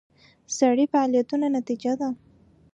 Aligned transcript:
سړي 0.57 0.85
فعالیتونو 0.93 1.45
نتیجه 1.57 1.91
ده. 1.99 2.09